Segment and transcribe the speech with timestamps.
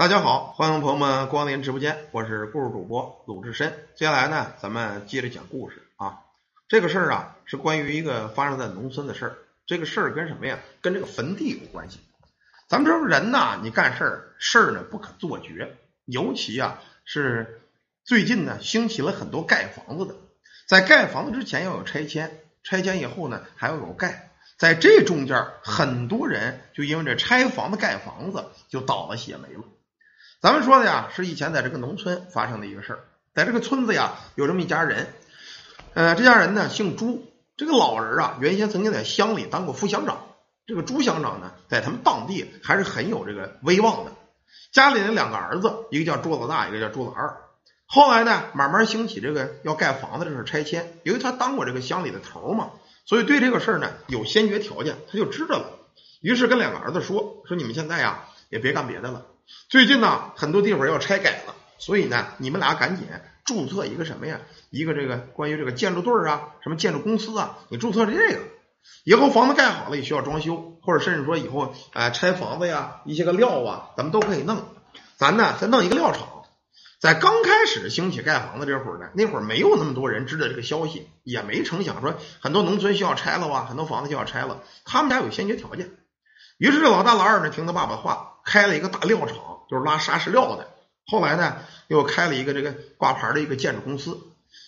[0.00, 3.70] 大家好，欢迎朋友们光临直播间，我是故事主播鲁智深。
[3.94, 6.20] 接下来呢，咱们接着讲故事啊。
[6.68, 9.36] 这个事儿啊，是关于一个发生在农村的事儿。
[9.66, 10.58] 这个事儿跟什么呀？
[10.80, 12.00] 跟这个坟地有关系。
[12.66, 15.76] 咱们知道人呐，你干事儿事儿呢不可做绝，
[16.06, 17.60] 尤其啊是
[18.02, 20.14] 最近呢兴起了很多盖房子的，
[20.66, 29.64] 在盖房子之前要有拆迁，拆迁以后呢还要有盖，在这中间很多人就因为这拆房子盖房子就倒了血霉了。
[30.40, 33.00] 咱们说的呀，是以前在这个农村发生的一个事儿。
[33.34, 35.12] 在这个村子呀，有这么一家人，
[35.92, 37.26] 呃，这家人呢姓朱。
[37.58, 40.24] 这个老人啊，原先曾经在乡里当过副乡长。
[40.66, 44.12] 这个朱乡长呢，在他们当地还是很有这个威望的。
[44.72, 47.36] 家里的两个儿子，一个叫朱老大，一个叫朱老二。
[47.84, 50.98] 后来呢，慢慢兴起这个要盖房子这事拆迁。
[51.02, 52.70] 由于他当过这个乡里的头嘛，
[53.04, 55.78] 所以对这个事儿呢有先决条件，他就知道了。
[56.22, 59.26] 于是跟两个儿子说：“说你们现在呀，也别干别的了。”
[59.68, 63.06] 最近呢，很多地方要拆改了，所以呢，你们俩赶紧
[63.44, 64.40] 注册一个什么呀？
[64.68, 68.38] 一个这个关于这个建筑队啊，什么建筑公司啊，你注册这个，
[69.04, 74.60] 以后房子盖好了也需要装修，或者甚至说以后哎拆房子呀，一些个料啊，咱们都可以弄。
[75.16, 76.42] 咱呢再弄一个料厂。
[76.98, 84.62] 在刚开始兴起盖房子这会儿呢，那会儿没有那么多人知道这个消息，也没成想说很多农村需要拆了哇，很多房子就要拆了。
[84.84, 85.90] 他们家有先决条件，
[86.58, 88.26] 于是这老大老二呢听他爸爸的话。
[88.42, 90.66] 开了一个大料厂，就是拉砂石料的。
[91.06, 94.18] 后来呢，又开了一个这个挂牌的一个建筑公司。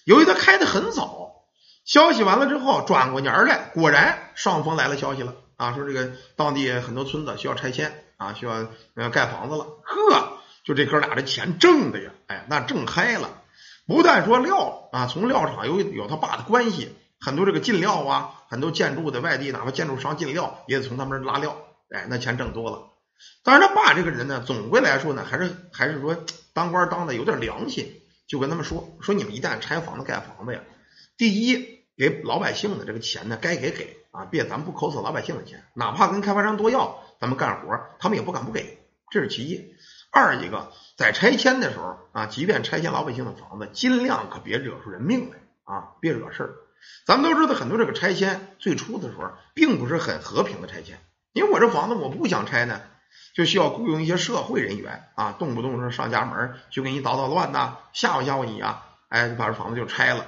[0.05, 1.45] 由于他开的很早，
[1.85, 9.67] 消息完了之后，转过年来，果然上峰来了消息了啊，说这个当地很多村子需要拆迁啊，需要呃盖房子了。
[9.85, 13.43] 呵，就这哥俩这钱挣的呀，哎，那挣嗨了。
[13.87, 21.57] 不但说料啊，从料厂有有他爸的关系，很多这个进料啊，很多建筑的外地哪怕建筑商进料，也得从他们这拉料，
[21.91, 22.92] 哎，那钱挣多了。
[23.45, 26.17] 当然他爸这个人呢，总归来说呢，还是还是说
[26.53, 30.61] 当官当的有点良心，就跟他们说说你们一旦拆房子盖房子呀，
[31.17, 38.79] 第一给老百姓的这个钱呢，该给给啊，别咱们不抠死老百姓的钱，哪怕跟开发商多要，咱们干活他们也不敢不给，
[39.11, 39.75] 这是其一。
[40.13, 46.55] 二一个在拆迁的时候啊，即便拆迁老百姓的房子，尽量可别惹出人命来啊，别惹事儿。
[47.07, 50.99] 咱们都知道很多这个拆迁最初的时候并不是很和平的拆迁，
[51.33, 52.83] 因为我这房子我不想拆呢。
[53.35, 60.27] 就需要雇佣一些社会人员啊，动不动说上家门就给你捣捣乱呐，吓唬吓唬你啊，哎，把这房子就拆了。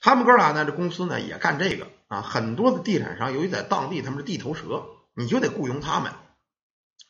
[0.00, 4.84] 他们哥俩呢，这公司呢也干这个啊，很多的地产商由于在当地他们是地头蛇，
[5.14, 6.12] 你就得雇佣他们。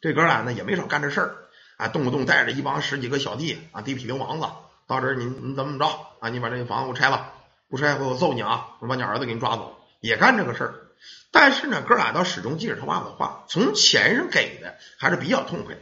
[0.00, 1.37] 这哥俩呢也没少干这事儿
[1.76, 4.47] 啊，动不动带着一帮十几个小弟啊，地痞流氓子
[4.87, 5.87] 到这儿，你你怎么着
[6.21, 6.28] 啊？
[6.31, 7.32] 你把这房子给我拆了，
[7.69, 8.76] 不拆我揍你啊！
[8.81, 10.85] 我把你儿子给你抓走，也干这个事儿。
[11.38, 15.80] 但是呢，哥俩倒始终记着他爸的话，从钱上给的还是比较痛快的。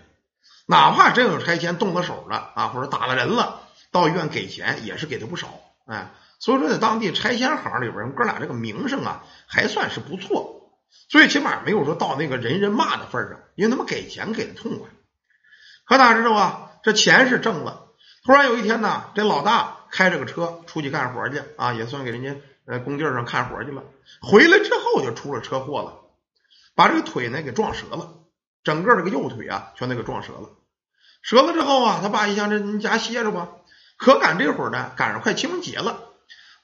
[0.66, 3.60] 哪怕真有拆迁动了手了啊，或者打了人了，
[3.92, 5.60] 到医院给钱也是给的不少。
[5.86, 6.10] 哎，
[6.40, 10.72] 所以说在当地拆迁行里边，哥俩这个名声啊还算是不错，
[11.08, 14.88] 最起码没有说到那个人人骂的份上，因为他们给钱给的痛快。
[15.84, 17.90] 可哪知道啊，这钱是挣了。
[18.24, 22.34] 突然有一天呢，这老大开着个车出去干活去啊，也算给人家。
[22.66, 23.82] 在工地上看活去了，
[24.22, 26.00] 回来之后就出了车祸了，
[26.74, 28.14] 把这个腿呢给撞折了，
[28.62, 30.50] 整个这个右腿啊全都给撞折了。
[31.22, 33.48] 折了之后啊，他爸一想，这你家歇着吧。
[33.96, 35.98] 可赶这会儿呢，赶上快清明节了，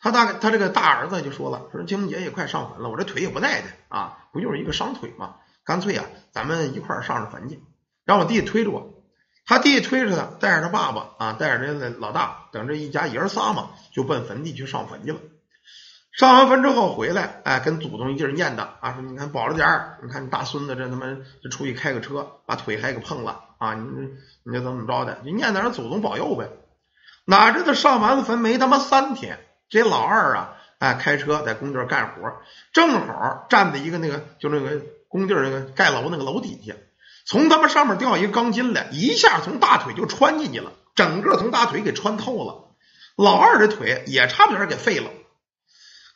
[0.00, 5.36] 他大他这个大儿子就说了，说清明节也快上坟了，我这腿也不耐的啊，不就是一个伤腿吗？
[5.64, 7.62] 干脆啊，咱们一块儿上上坟去，
[8.04, 8.94] 让我弟推着我。
[9.46, 15.20] 他弟弟推着他，带着他爸爸啊，带着这老大，等这一家爷儿仨嘛，就奔坟地去上坟去了。
[16.12, 21.06] 上完坟之后回来，哎，跟祖宗一劲念叨啊，说你看保着点儿，你看你大孙子这他妈
[21.42, 23.82] 这出去开个车，把腿还给碰了啊，你
[24.44, 25.20] 你这怎么着的？
[25.24, 26.50] 就念叨着祖宗保佑呗。
[27.26, 29.38] 哪知道上完坟没他妈三天，
[29.68, 32.32] 这老二啊，哎，开车在工地干活，
[32.72, 36.74] 正好站在一个那个就那个工地那个盖楼那个楼底下，
[37.24, 42.74] 从他妈上面掉一个钢筋来，一下从大腿就穿进去了，整个从大腿给穿透了，
[43.16, 45.08] 老二的腿也差点给废了。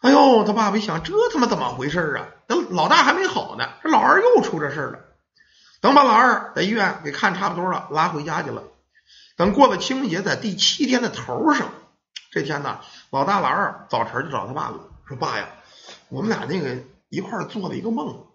[0.05, 2.29] 哎呦，他爸爸一想，这他妈怎么回事啊？
[2.47, 4.99] 等老大还没好呢，这老二又出这事了。
[5.81, 8.65] 等把老二在医院给看差不多了，拉回家去了。
[9.39, 11.69] 等过了清明节，在第七天的头上，
[12.31, 15.49] 这天呢，老大老二早晨就找他爸了，说：“爸呀，
[16.11, 16.77] 我们俩那个
[17.09, 18.27] 一块做了一个梦，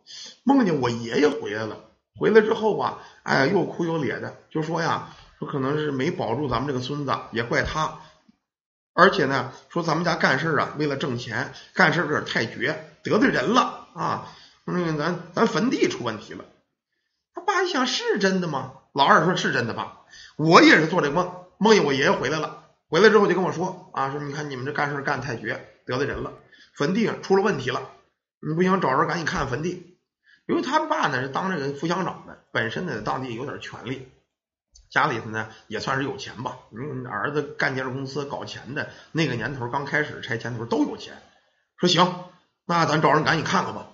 [0.41, 1.77] 梦见我爷爷回来了。
[2.17, 7.99] 回来之后啊，哎，又哭又咧的，就说呀，说可能是没保住咱们这个孙子，也怪他。”
[8.99, 14.27] 而且呢，说咱们家干事啊，为了挣钱，干事有点太绝，得罪人了啊。
[14.65, 16.43] 那个咱咱坟地出问题了。
[17.33, 18.73] 他爸一想，是真的吗？
[18.91, 20.01] 老二说是真的吧。
[20.35, 26.33] 我也是做这梦，梦见我爷爷回来了，回来之后就跟我说啊，说你看你们这干事干太绝，得罪人了，
[26.73, 27.89] 坟地出了问题了，
[28.41, 29.97] 你不行找人赶紧看看坟地。
[30.45, 34.09] 因为他爸呢是当这个副乡长的，本身呢当地有点权力，
[34.89, 36.57] 家里头呢也算是有钱吧。
[36.71, 41.21] 嗯，儿子干建筑公司搞钱的，那个年头刚开始拆迁的时候都有钱。
[41.77, 42.25] 说行，
[42.65, 43.87] 那咱找人赶紧看看吧。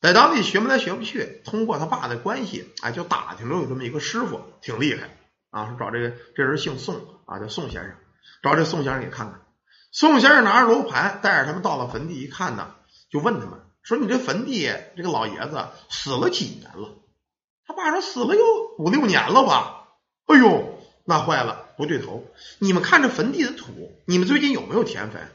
[0.00, 5.10] 在当地学不来学不去，通过他爸的关系，哎，就打听着有这么一个师傅，挺厉害
[5.50, 5.66] 啊。
[5.66, 6.96] 说找这个这人姓宋
[7.26, 7.94] 啊，叫宋先生，
[8.42, 9.40] 找这宋先生给看看。
[9.90, 12.74] 宋先生拿着楼盘，带着他们到了坟地一看呢，
[13.10, 13.60] 就问他们。
[13.82, 16.94] 说你这坟地，这个老爷子死了几年了？
[17.66, 18.44] 他爸说死了有
[18.78, 19.77] 五六年了吧？
[20.28, 22.22] 哎呦，那坏了，不对头！
[22.58, 25.26] 你们看这坟地的土，你们最近有没有填坟？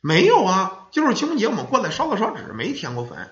[0.00, 3.30] 没有啊，就是清明节我们过来烧了烧纸，没填过坟。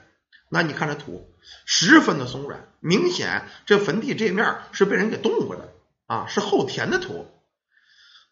[0.50, 1.26] 那你看这土
[1.64, 5.73] 十分的松软，明显这坟地这面是被人给动过的
[6.06, 7.26] 啊，是后填的土。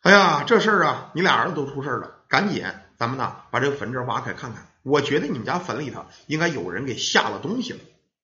[0.02, 2.66] 哎呀，这事儿啊，你俩儿子都出事了，赶紧
[2.98, 4.68] 咱们呢把这个坟这挖开看看。
[4.82, 7.78] 我觉得你们家坟里头应该有人给下了东西了，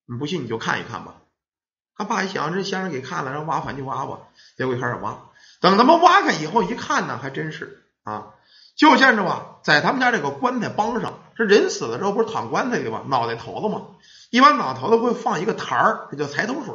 [0.05, 1.15] 你不信你就看一看吧。
[1.97, 4.19] 他爸一想，这先生给看了，让挖坟就挖吧。
[4.57, 5.19] 结果开始挖，
[5.61, 8.35] 等他们挖开以后一看呢，还真是啊，
[8.77, 13.03] 就见着吧，在他们家这个棺材帮上，这人死了之后不是躺棺材里吗？
[13.09, 13.83] 脑袋头子嘛，
[14.31, 16.75] 一般脑头子会放一个坛儿，这叫财头水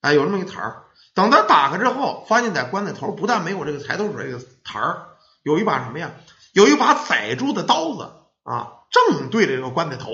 [0.00, 0.82] 哎，有这么一个坛儿。
[1.14, 5.06] 等他打开之后，发现在棺材头不但没有这个财头水这个坛儿，
[5.42, 6.10] 有一把什么呀？
[6.52, 8.10] 有一把宰猪的刀子
[8.42, 8.72] 啊。
[8.90, 10.10] 正对着这个棺材头，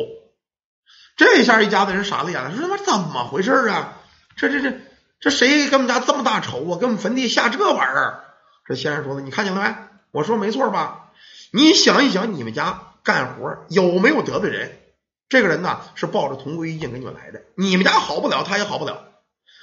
[1.17, 3.96] 这下一家子人傻了眼了，说他妈怎么回事啊？
[4.37, 4.79] 这这这
[5.19, 6.79] 这谁跟我们家这么大仇啊？
[6.79, 8.25] 给我们坟地下这玩意儿？
[8.67, 9.75] 这先生说的，你看见了没？
[10.13, 11.11] 我说没错吧？
[11.53, 14.79] 你想一想，你们家干活有没有得罪人？
[15.29, 19.05] 这个人呢是抱着同归于尽给你们来的，你们家好不了，他也好不了，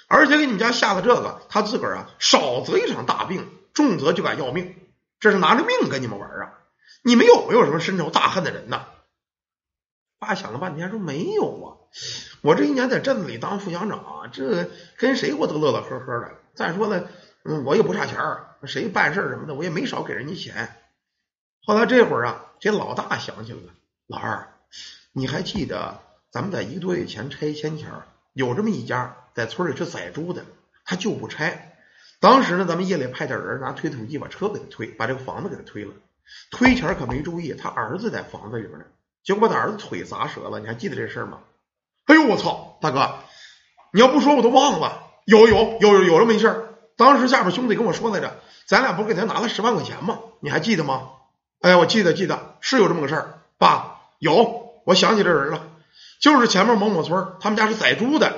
[0.07, 4.75] 而且给你们家下了这个，他自个儿啊少则一场大病，重则就敢要命，
[5.19, 6.53] 这是拿着命跟你们玩啊！
[7.03, 8.85] 你们有没有什么深仇大恨的人呢？
[10.23, 11.67] 爸想了半天，说没有啊，
[12.41, 16.31] 我这一年在镇子里当副乡长，这跟谁我都乐乐呵呵的。
[16.55, 17.07] 再说了，
[17.43, 20.75] 嗯，我也不差钱儿，谁办事儿什么的，我也没少给人家钱。
[21.65, 23.73] 后来这会儿啊，这老大想起来了，
[24.07, 24.47] 老二，
[25.11, 25.99] 你还记得
[26.31, 27.91] 咱们在一个多月前拆迁前，
[28.33, 30.45] 有这么一家在村里是宰猪的，
[30.85, 31.75] 他就不拆。
[32.19, 35.93] 当时呢，咱们夜里派点人拿推土机把车给他推，把这个房子给他推了。
[36.51, 38.85] 推前可没注意，他儿子在房子里边呢。
[39.23, 41.39] 结果把他儿子腿砸折了，你还记得这事儿吗？
[42.05, 43.15] 哎呦我操，大哥，
[43.93, 45.03] 你要不说我都忘了。
[45.25, 46.67] 有有有有这么一事儿，
[46.97, 48.35] 当时下边兄弟跟我说来着，
[48.65, 50.19] 咱俩不是给他拿了十万块钱吗？
[50.41, 51.11] 你还记得吗？
[51.61, 53.39] 哎，我记得记得，是有这么个事儿。
[53.57, 55.67] 爸，有，我想起这人了，
[56.19, 58.33] 就是前面某某村，他们家是宰猪的。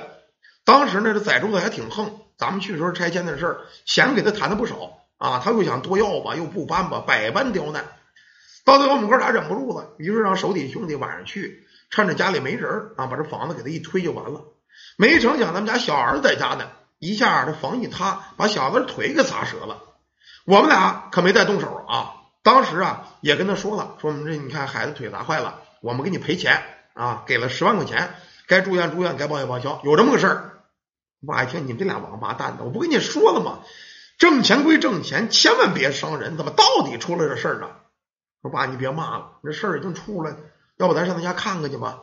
[0.64, 7.84] 当时呢，这宰猪的还挺横，咱们去的时候拆迁的事儿，钱给他谈的不少啊，他又想多要吧，又不搬吧，百般刁难。
[8.66, 14.40] 到最后，我们哥俩忍不住了，于是让手底兄弟晚上去，趁着家里没人啊，把这房子给他一推就完了。
[14.98, 16.66] 没成想，咱们家小儿子在家呢，
[16.98, 19.82] 一下这房一塌，把小子腿给砸折了。
[20.46, 26.60] 我们俩可没再动手啊，当时啊也跟他说了，说我们这你看孩子腿砸坏了，我们给你赔钱
[26.92, 28.14] 啊，给了十万块钱，
[28.48, 30.52] 该住院住院，该报销报销，有这么个事儿。
[31.24, 33.60] 爸一听，你们这俩王八蛋的，我不跟你说了吗？
[34.18, 36.36] 挣钱归挣钱，千万别伤人。
[36.36, 37.68] 怎么到底出了这事儿呢？
[38.46, 40.36] 说爸，你别骂了，这事儿已经出了，
[40.76, 42.02] 要不咱上他家看看去吧？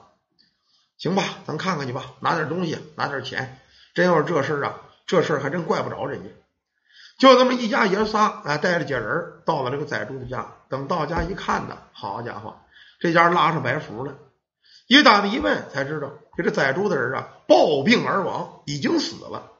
[0.97, 3.59] 行吧，咱看看去吧，拿点东西，拿点钱。
[3.93, 6.29] 真要是这事儿啊，这事儿还真怪不着人家。
[7.17, 10.47] 就这么一家爷仨，哎，带着几人到了这个宰猪的家。
[10.67, 12.57] 等到家一看呢，好家伙，
[12.99, 14.15] 这家拉上白符了。
[14.87, 19.51] 一打听一问，才知道这个宰猪的人啊，暴病而亡，已经死了。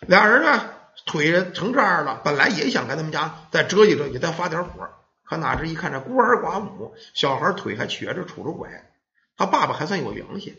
[0.00, 0.70] 俩人呢，
[1.06, 4.90] 腿成这样了，本来也想跟他们家再折一折，也再发点火。
[5.24, 8.92] 可哪知一看这孤儿寡母，小孩腿还瘸着，杵着拐，
[9.36, 10.56] 他爸爸还算有良心。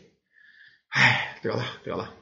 [0.88, 2.14] 哎，得了得了，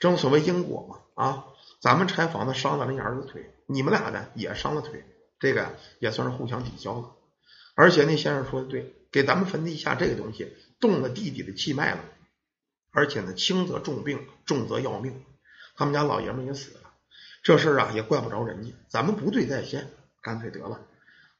[0.00, 1.46] 正所谓因果嘛啊！
[1.80, 5.04] 咱们拆房子伤了人家儿子腿，你们俩呢也伤了腿，
[5.38, 7.12] 这个也算是互相抵消了。
[7.74, 12.00] 而且那先生说的对，给咱们坟地下这个东西，动了弟弟的气脉了，
[12.90, 15.22] 而且呢轻则重病，重则要命。
[15.76, 16.90] 他们家老爷们也死了，
[17.42, 19.90] 这事儿啊也怪不着人家，咱们不对在先，
[20.22, 20.80] 干脆得了。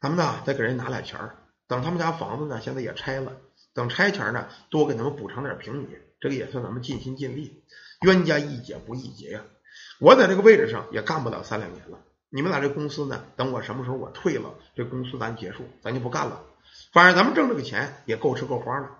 [0.05, 1.35] 咱们呢，再给人拿俩钱儿，
[1.67, 3.33] 等他们家房子呢，现在也拆了，
[3.73, 5.89] 等拆钱呢，多给他们补偿点平米，
[6.21, 7.65] 这个也算咱们尽心尽力。
[8.03, 9.41] 冤家宜解不宜结呀！
[9.99, 16.43] 我在这个位置上也干不了三两年了，你们俩这公司呢，等我什么时候我退了，这公司咱结束，咱就不干了。
[16.93, 18.99] 反正咱们挣这个钱也够吃够花了。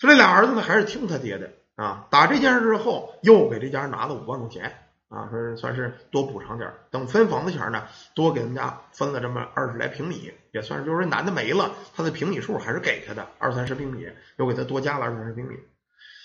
[0.00, 2.06] 他这俩儿子呢，还是听他爹的啊。
[2.10, 4.78] 打这件事之后，又给这家拿了五万块钱
[5.12, 15.56] 啊，说算是多补偿点等分房子前呢，多给他们家分了这么二十来平米，也算是就是男的没了，他的平米数还是给他的二三十平米，又给他多加了二三十平米。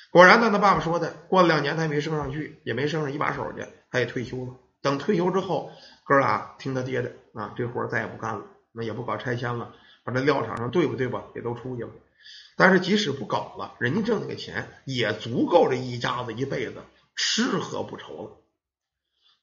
[0.10, 4.53] 果然呢，他爸爸说的，过了两年他也没升上去，也没升上一把手去，他也退休了。
[4.82, 5.70] 等退休之后，
[6.06, 9.74] 哥俩听他爹的啊，这活再也不干了，那也不搞拆迁了，
[10.06, 11.89] 把这料场上对不对吧，也都出去了。
[12.56, 16.75] 但是即使不搞了，人家挣那个钱也足够这一家子一辈子
[17.15, 18.32] 吃喝不愁了。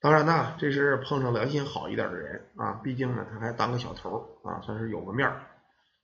[0.04, 5.40] 当然呢，这是碰上良心好一点的人啊，毕竟呢他还当个小头啊，算是有个面儿。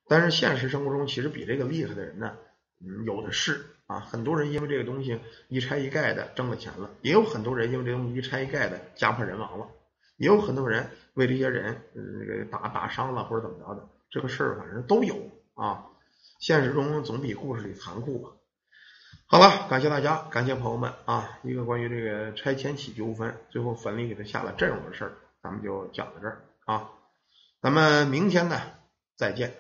[0.09, 2.35] 但是现实生活中，其实比这个厉害的人呢，
[2.81, 4.01] 嗯，有的是啊。
[4.01, 9.69] 很多人因为这个东西一拆一盖的挣了钱了，也有很多人因为这东西一拆一盖的家破人亡了，
[10.17, 15.15] 也有很多人为这些人那个打打伤了或者怎么着的，这个事儿反正都有
[15.53, 15.85] 啊。
[16.39, 18.31] 现实中总比故事里残酷吧。
[19.33, 21.39] 好了，感谢大家，感谢朋友们啊！
[21.45, 26.91] 一个关于这个拆迁起纠纷，最后坟里给他下了阵容的事儿，咱们就讲到这儿啊。
[27.63, 28.61] 咱们明天呢，
[29.17, 29.55] 再见。